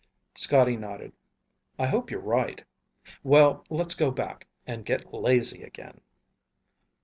Scotty 0.33 0.77
nodded. 0.77 1.13
"I 1.77 1.85
hope 1.85 2.09
you're 2.09 2.19
right. 2.19 2.63
Well, 3.23 3.63
let's 3.69 3.93
go 3.93 4.09
back 4.09 4.47
and 4.65 4.83
get 4.83 5.13
lazy 5.13 5.61
again." 5.61 6.01